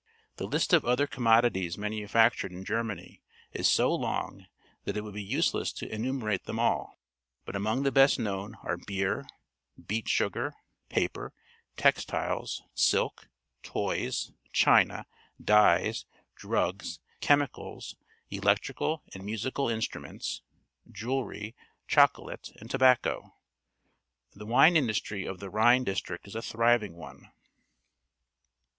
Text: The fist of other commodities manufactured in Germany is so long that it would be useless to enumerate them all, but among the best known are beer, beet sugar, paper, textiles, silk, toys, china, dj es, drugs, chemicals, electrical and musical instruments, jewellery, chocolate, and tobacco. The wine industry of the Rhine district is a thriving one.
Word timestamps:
The 0.37 0.49
fist 0.49 0.73
of 0.73 0.83
other 0.83 1.05
commodities 1.05 1.77
manufactured 1.77 2.51
in 2.51 2.65
Germany 2.65 3.21
is 3.51 3.69
so 3.69 3.93
long 3.93 4.47
that 4.83 4.97
it 4.97 5.01
would 5.01 5.13
be 5.13 5.21
useless 5.21 5.71
to 5.73 5.93
enumerate 5.93 6.45
them 6.45 6.57
all, 6.57 6.97
but 7.45 7.55
among 7.55 7.83
the 7.83 7.91
best 7.91 8.17
known 8.17 8.55
are 8.63 8.77
beer, 8.77 9.27
beet 9.85 10.09
sugar, 10.09 10.55
paper, 10.89 11.33
textiles, 11.77 12.63
silk, 12.73 13.29
toys, 13.61 14.31
china, 14.51 15.05
dj 15.39 15.89
es, 15.89 16.05
drugs, 16.35 16.99
chemicals, 17.19 17.95
electrical 18.31 19.03
and 19.13 19.23
musical 19.23 19.69
instruments, 19.69 20.41
jewellery, 20.91 21.53
chocolate, 21.87 22.49
and 22.59 22.71
tobacco. 22.71 23.35
The 24.33 24.47
wine 24.47 24.75
industry 24.75 25.27
of 25.27 25.39
the 25.39 25.51
Rhine 25.51 25.83
district 25.83 26.27
is 26.27 26.33
a 26.33 26.41
thriving 26.41 26.95
one. 26.95 27.31